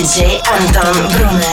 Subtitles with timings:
[0.00, 1.44] Диджей Антон Брунер.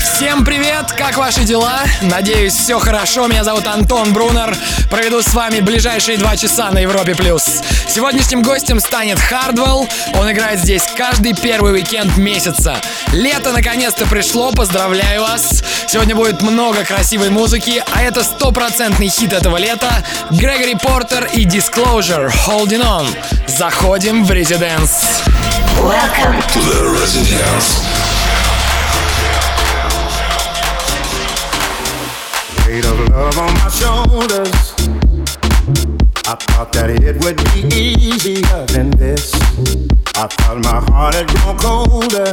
[0.00, 0.92] Всем привет!
[0.96, 1.80] Как ваши дела?
[2.02, 3.26] Надеюсь, все хорошо.
[3.26, 4.56] Меня зовут Антон Брунер.
[4.90, 7.16] Проведу с вами ближайшие два часа на Европе+.
[7.16, 7.42] плюс.
[7.88, 9.88] Сегодняшним гостем станет Хардвелл.
[10.14, 12.76] Он играет здесь каждый первый уикенд месяца.
[13.10, 15.64] Лето наконец-то пришло, поздравляю вас.
[15.88, 20.04] Сегодня будет много красивой музыки, а это стопроцентный хит этого лета.
[20.30, 23.08] Грегори Портер и Disclosure Holding On.
[23.48, 25.24] Заходим в Резиденс.
[25.76, 27.84] Welcome to the Residence.
[32.66, 34.74] Weight of love on my shoulders.
[36.26, 39.34] I thought that it would be easier than this.
[40.16, 42.32] I thought my heart had grown colder.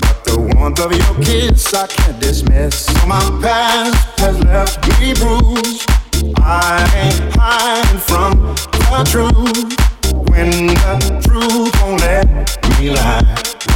[0.00, 2.88] But the warmth of your kiss I can't dismiss.
[3.06, 5.90] My past has left me bruised.
[6.38, 8.54] I ain't hiding from
[8.90, 9.89] the truth.
[10.30, 13.22] When the truth won't let me lie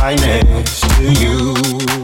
[0.01, 2.04] right next to you.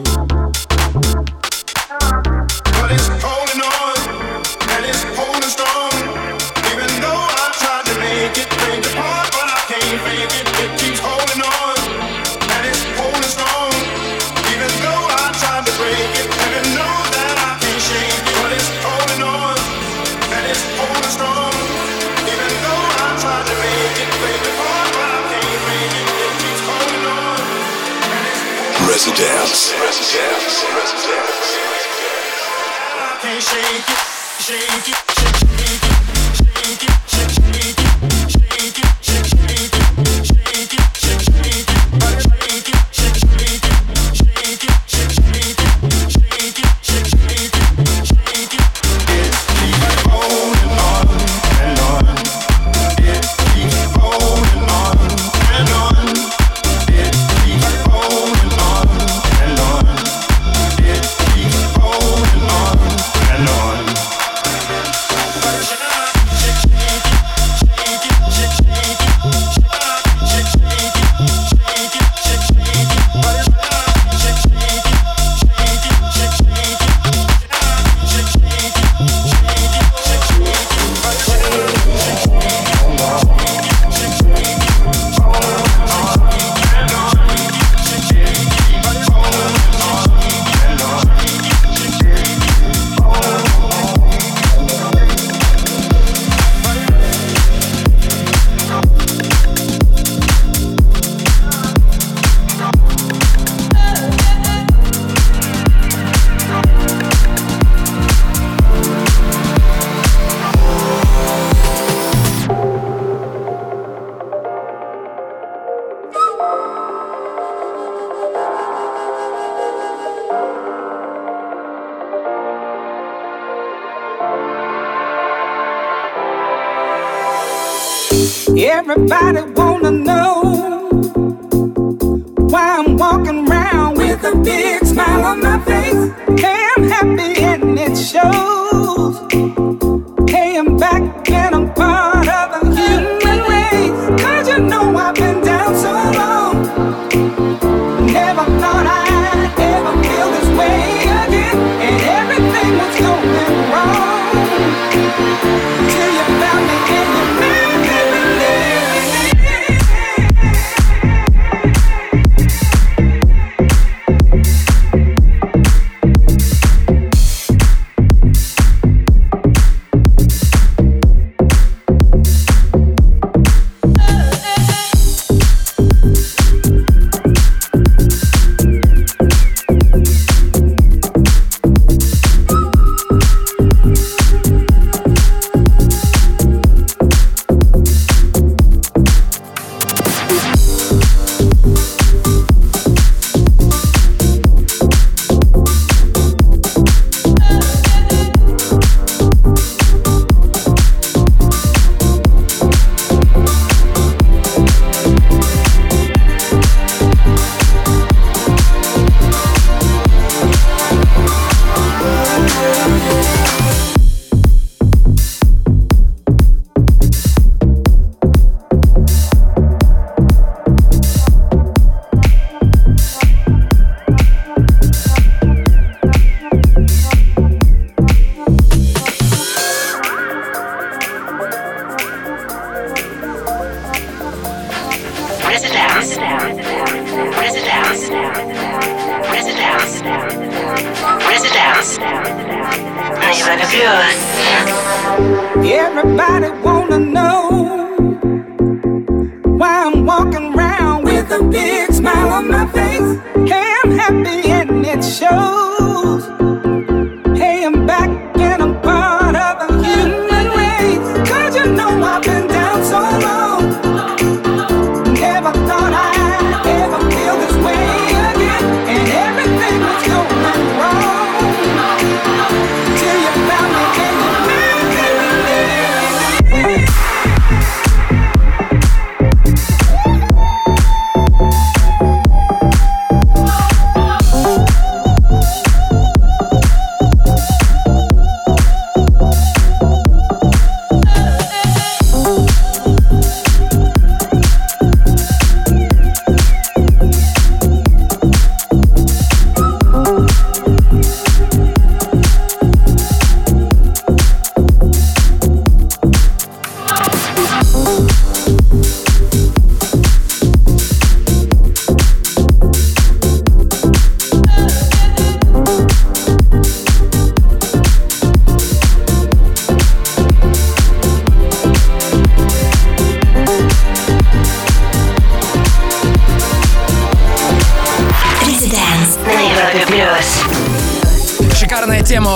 [33.51, 33.99] Shake it,
[34.39, 35.00] shake it,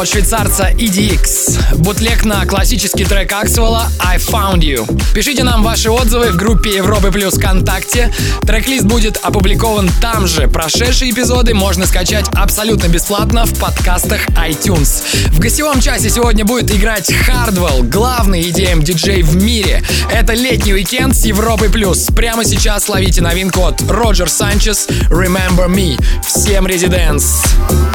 [0.05, 1.77] от швейцарца EDX.
[1.77, 4.85] Бутлек на классический трек Аксвелла I Found You.
[5.13, 8.13] Пишите нам ваши отзывы в группе Европы Плюс ВКонтакте.
[8.41, 10.47] Трек-лист будет опубликован там же.
[10.47, 15.03] Прошедшие эпизоды можно скачать абсолютно бесплатно в подкастах iTunes.
[15.31, 19.81] В гостевом часе сегодня будет играть Хардвелл, главный EDM диджей в мире.
[20.11, 22.07] Это летний уикенд с Европой Плюс.
[22.15, 25.99] Прямо сейчас ловите новинку от Роджер Санчес «Remember Me».
[26.23, 27.41] Всем резиденс!
[27.67, 27.94] Thank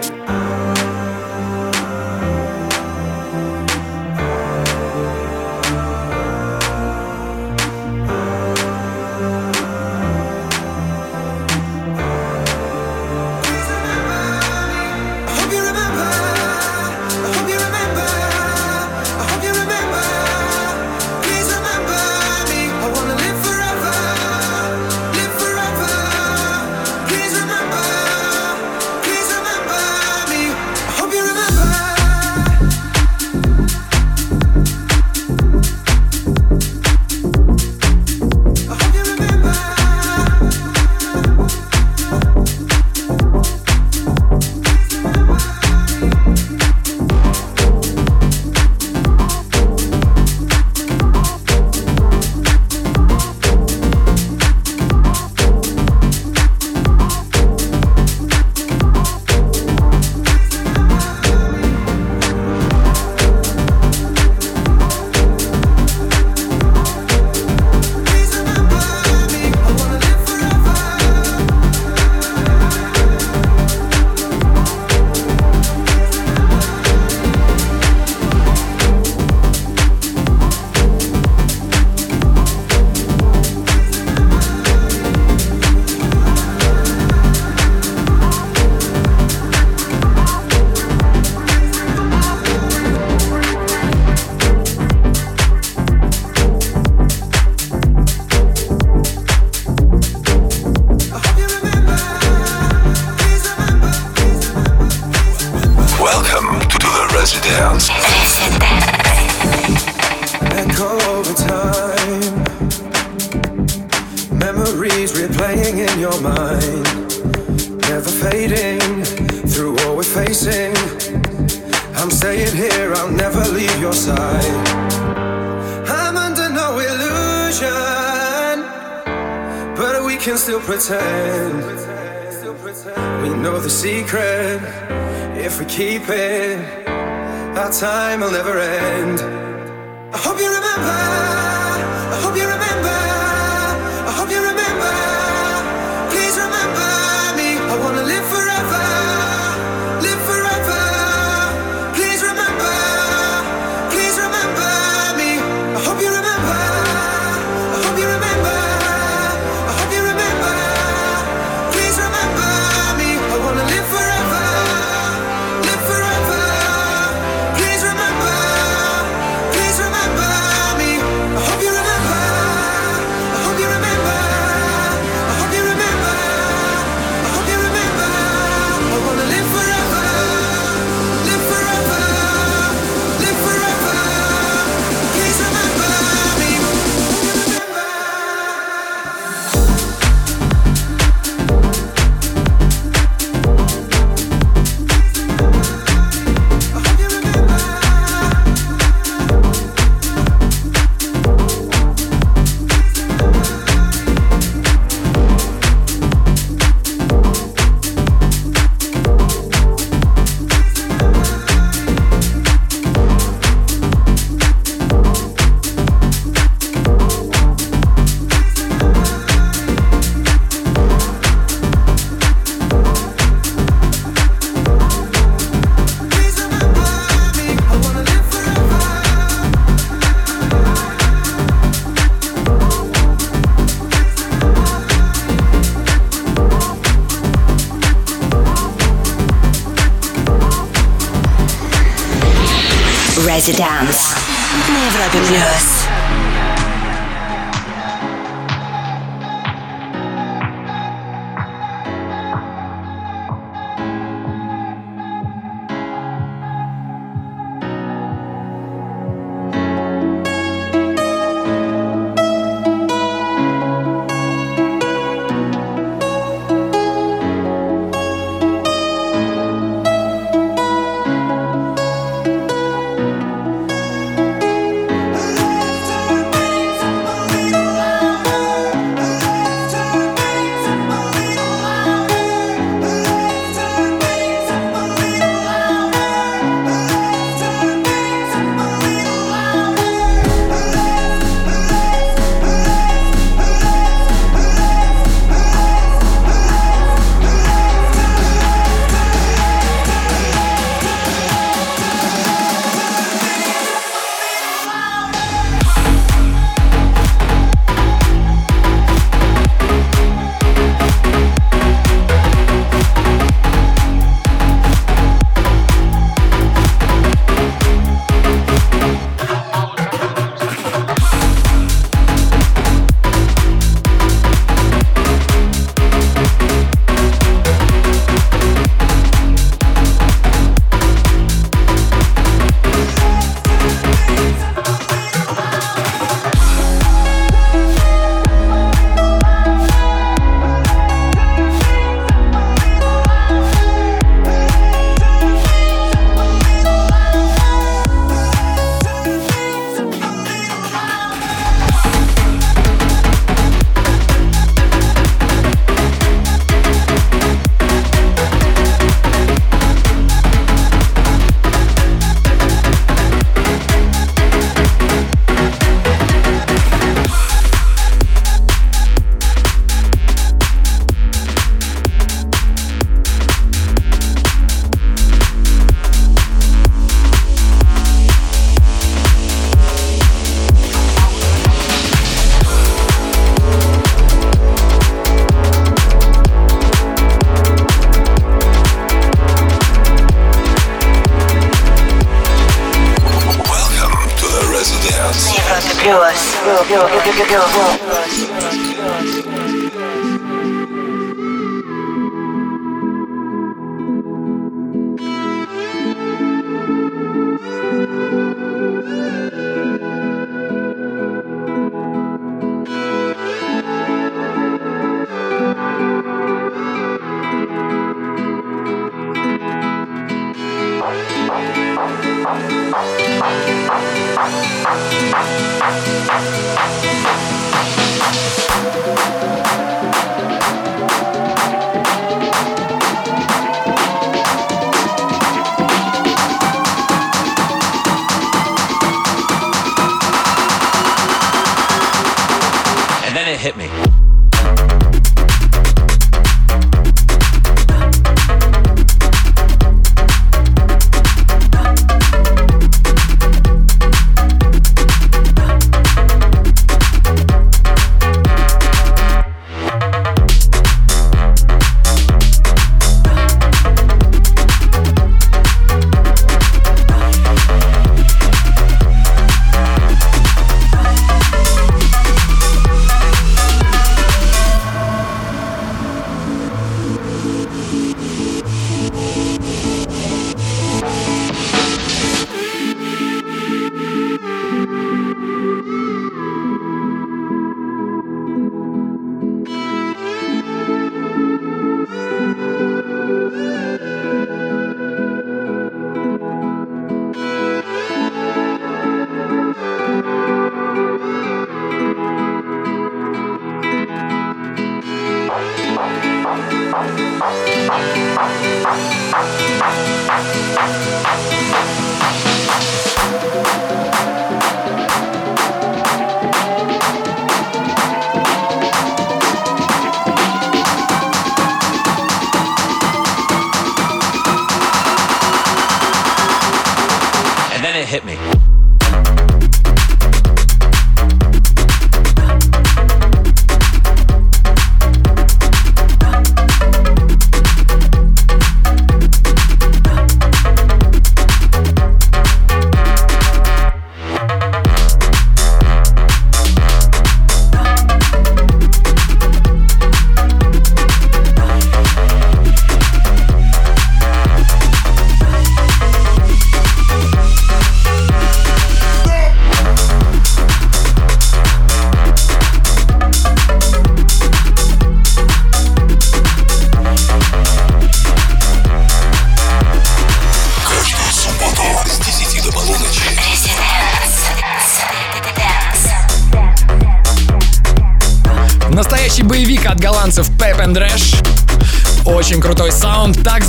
[443.41, 444.00] hit me.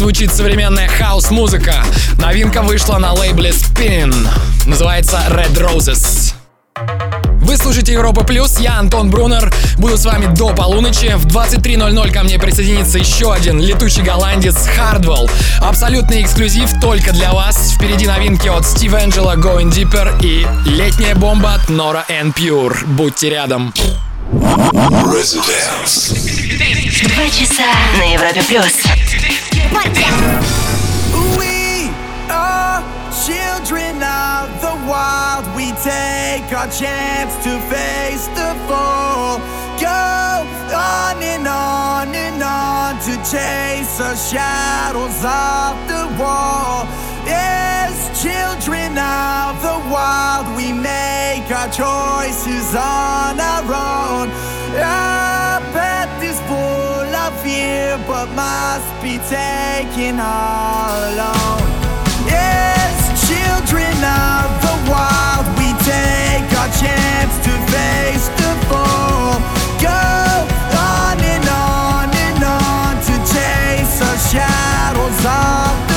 [0.03, 1.85] Звучит современная хаос-музыка.
[2.19, 4.13] Новинка вышла на лейбле Spin.
[4.67, 6.35] Называется Red Roses.
[7.41, 9.55] Вы слушаете Европа Плюс, я Антон Брунер.
[9.79, 11.15] Буду с вами до полуночи.
[11.15, 15.31] В 23.00 ко мне присоединится еще один летучий голландец Hardwell.
[15.61, 17.71] Абсолютный эксклюзив только для вас.
[17.71, 22.87] Впереди новинки от Steve Angelo Going Deeper и летняя бомба от Nora and Pure.
[22.87, 23.73] Будьте рядом.
[24.33, 26.13] Residence.
[27.05, 29.02] Два часа на Европе Плюс.
[31.39, 31.89] We
[32.29, 32.83] are
[33.25, 35.45] children of the wild.
[35.57, 39.39] We take our chance to face the fall.
[39.81, 40.45] Go
[40.77, 46.87] on and on and on to chase the shadows of the wall.
[47.27, 54.29] As children of the wild, we make our choices on our own.
[54.77, 55.61] Our
[57.53, 61.69] fear, but must be taken all alone.
[62.25, 62.95] Yes,
[63.29, 69.37] children of the wild, we take our chance to face the fall.
[69.89, 70.03] Go
[70.97, 75.92] on and on and on to chase the shadows of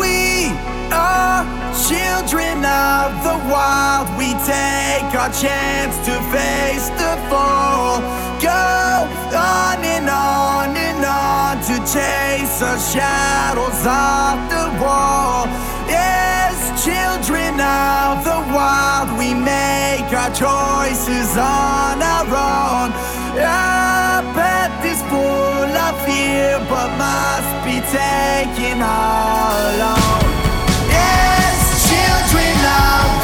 [0.00, 0.52] We
[0.92, 1.44] are.
[1.88, 8.00] Children of the wild, we take our chance to face the fall.
[8.40, 8.64] Go
[9.34, 15.73] on and on and on to chase our shadows off the wall
[17.14, 22.90] children of the wild, we make our choices on our own.
[23.38, 30.26] Our path is full of fear, but must be taken all alone.
[30.90, 33.23] Yes, children of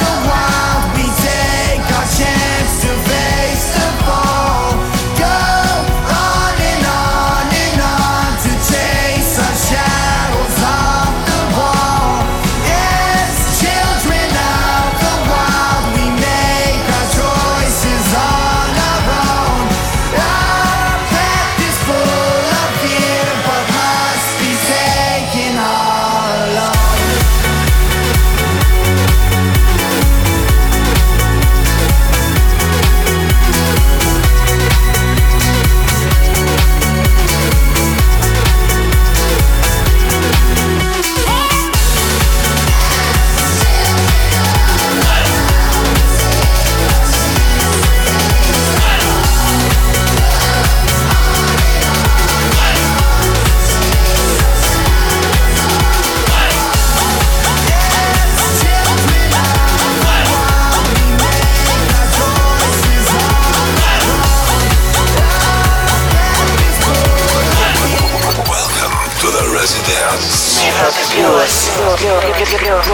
[71.98, 72.84] yours.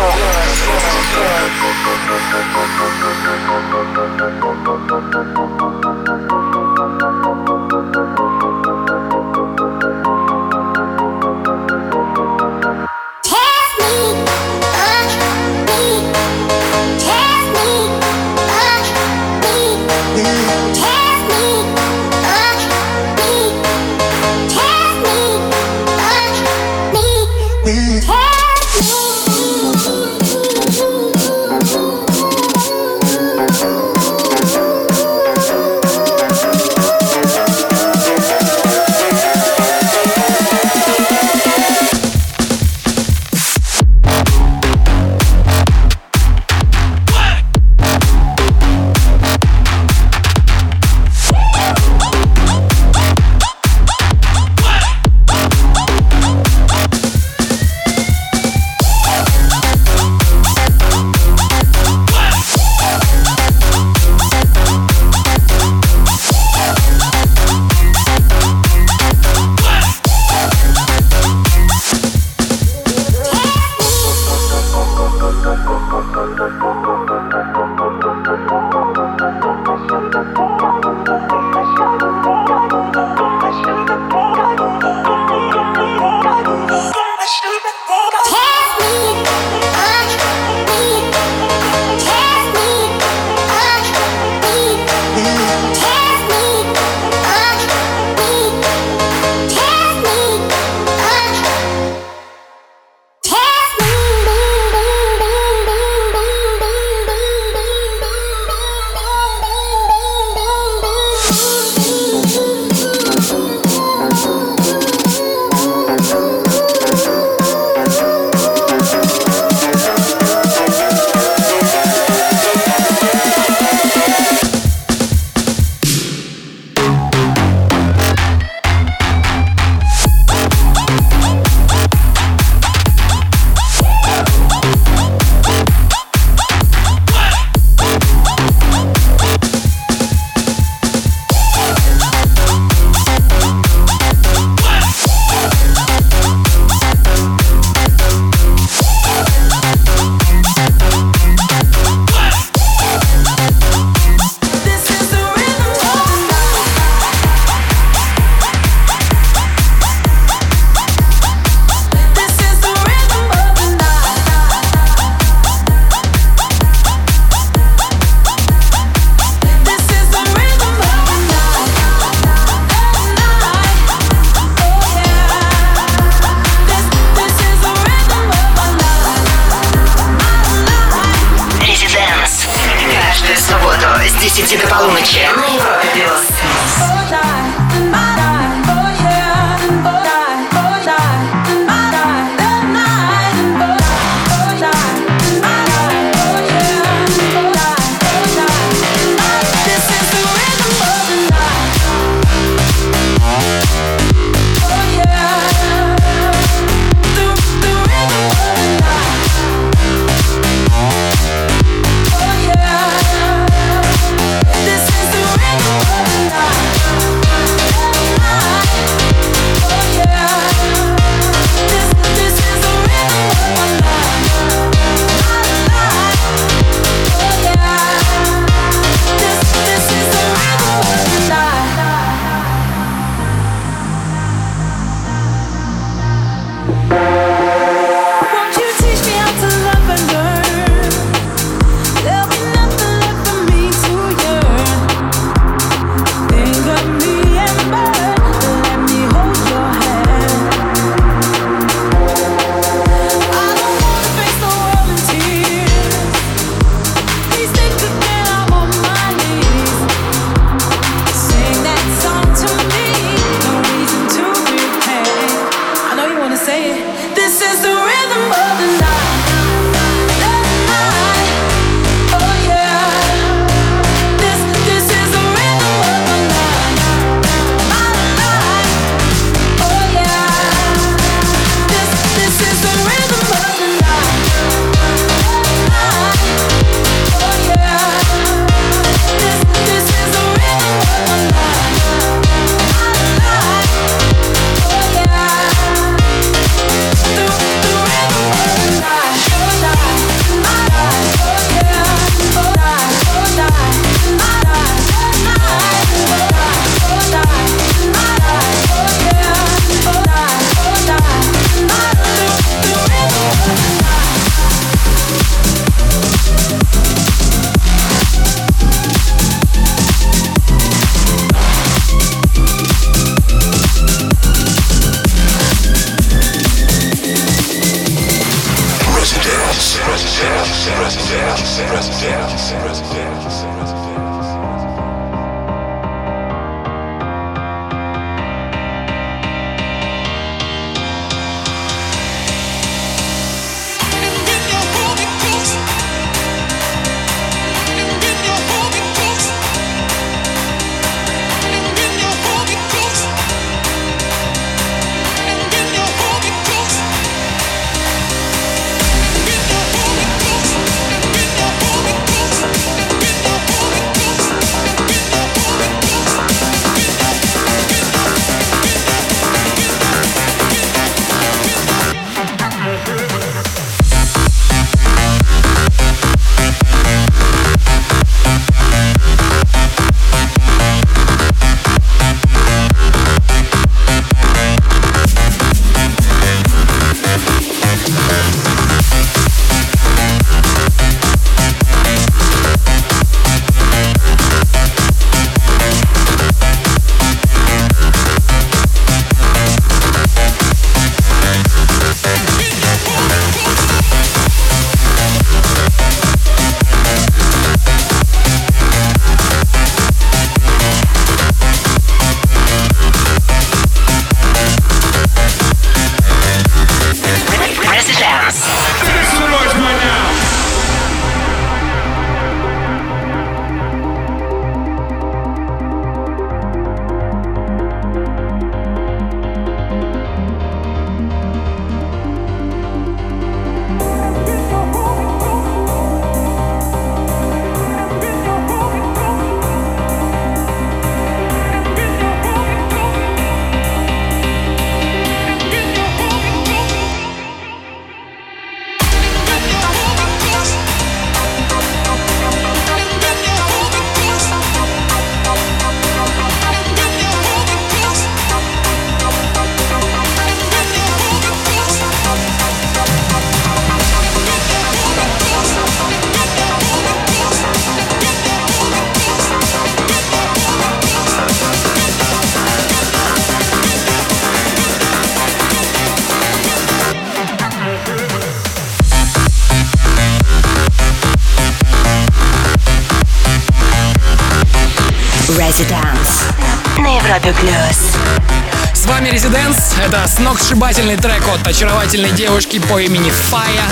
[489.83, 493.65] Это сногсшибательный трек от очаровательной девушки по имени Фая.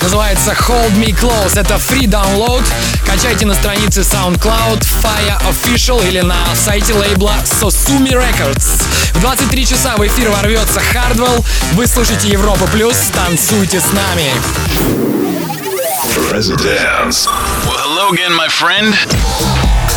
[0.00, 1.58] Называется Hold Me Close.
[1.58, 2.62] Это free download.
[3.04, 8.84] Качайте на странице SoundCloud Fire Official или на сайте лейбла Sosumi Records.
[9.14, 11.44] В 23 часа в эфир ворвется Hardwell.
[11.72, 12.96] Вы слушаете Европа Плюс.
[13.12, 14.30] Танцуйте с нами.
[16.30, 17.26] Residence.
[17.66, 18.94] Well, hello again, my friend.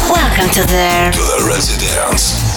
[0.09, 2.44] Welcome to the, to the Residence.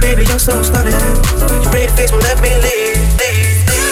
[0.00, 3.18] Baby, you're so stunning, your pretty face will let me leave.
[3.18, 3.87] face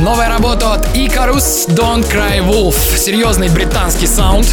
[0.00, 2.74] Новая работа от Icarus Don't Cry Wolf.
[2.98, 4.46] Серьезный британский саунд.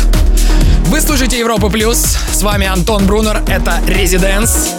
[0.86, 2.18] Вы слушаете Европа Плюс.
[2.32, 3.44] С вами Антон Брунер.
[3.48, 4.70] Это Residence.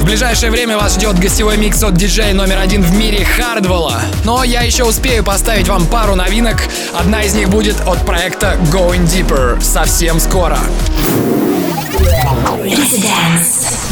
[0.00, 4.02] В ближайшее время вас ждет гостевой микс от диджея номер один в мире Хардвелла.
[4.22, 6.62] Но я еще успею поставить вам пару новинок.
[6.96, 9.60] Одна из них будет от проекта Going Deeper.
[9.60, 10.58] Совсем скоро.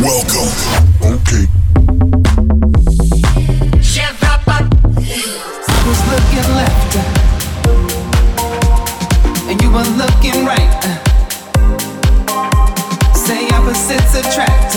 [0.03, 0.51] Welcome.
[1.03, 1.47] Okay.
[6.13, 6.97] looking left,
[9.49, 10.83] and you were looking right.
[13.15, 14.77] Say opposites attract,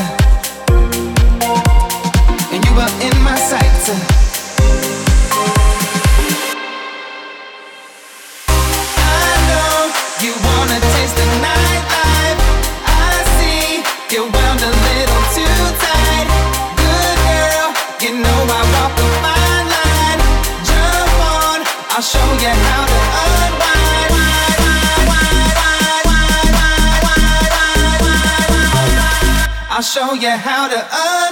[29.75, 31.24] I'll show you how to unwind.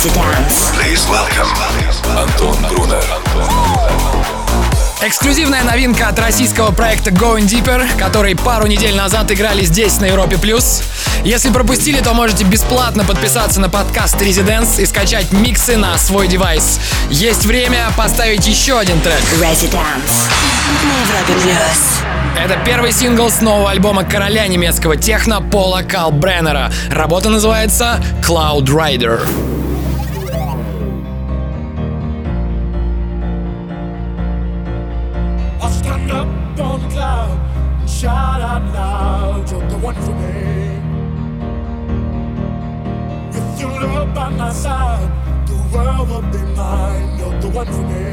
[0.00, 0.72] Residence.
[0.78, 1.46] Please welcome.
[2.16, 3.04] Антон Брунер.
[5.02, 10.38] Эксклюзивная новинка от российского проекта Going Deeper, который пару недель назад играли здесь, на Европе+.
[10.38, 10.82] плюс.
[11.22, 16.80] Если пропустили, то можете бесплатно подписаться на подкаст Residence и скачать миксы на свой девайс.
[17.10, 19.20] Есть время поставить еще один трек.
[19.38, 20.30] Residence.
[20.82, 22.00] На Европе Плюс.
[22.42, 26.72] Это первый сингл с нового альбома короля немецкого техно Пола Калбреннера.
[26.90, 29.20] Работа называется Cloud Rider.
[46.10, 48.04] Will be mine, you're the one for me.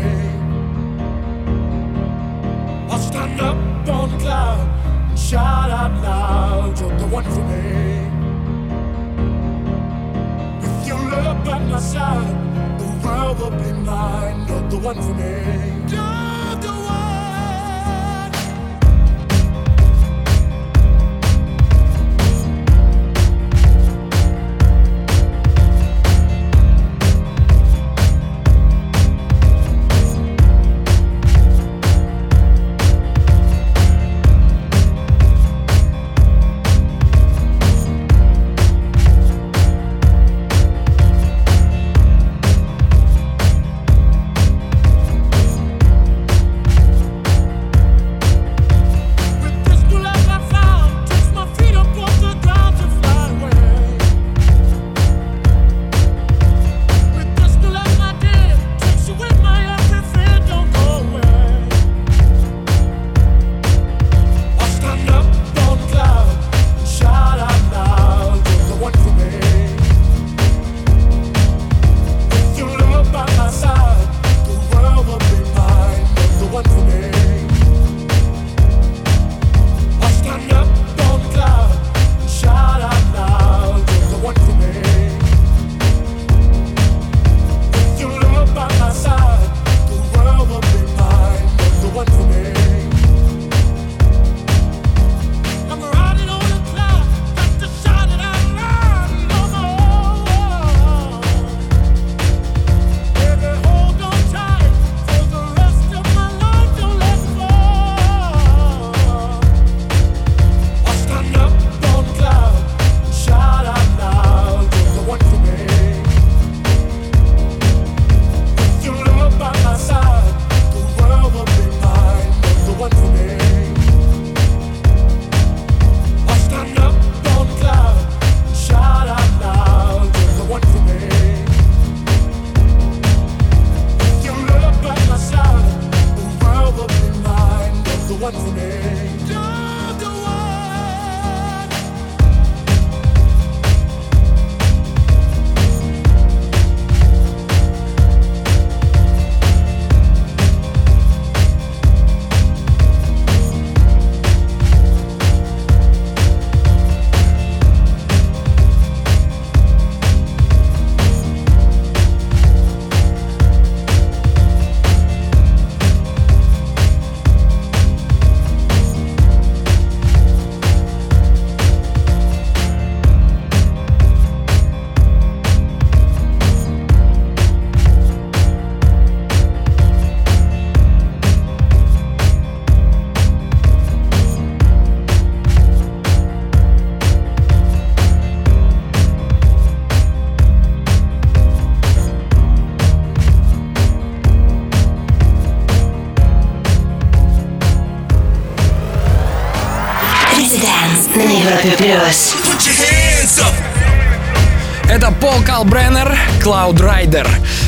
[2.91, 3.57] I'll stand up
[3.89, 4.67] on the cloud
[5.09, 7.65] and shout out loud, you're the one for me.
[10.61, 12.37] With your love by my side,
[12.79, 16.26] the world will be mine, you're the one for me.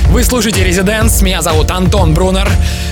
[0.09, 2.49] Вы слушаете Резиденс, меня зовут Антон Брунер.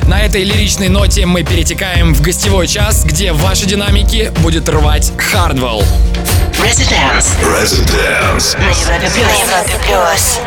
[0.08, 5.82] На этой лиричной ноте мы перетекаем в гостевой час, где ваши динамики будет рвать Хардвелл.
[6.60, 7.26] Residence.
[7.42, 8.56] Residence.
[8.60, 10.40] На Европе Плюс.